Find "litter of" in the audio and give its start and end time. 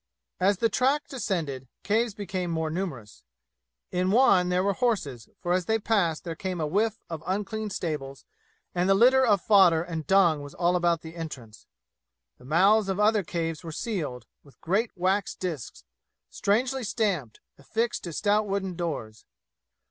8.95-9.41